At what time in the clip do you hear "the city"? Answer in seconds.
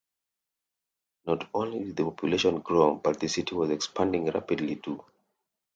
3.19-3.53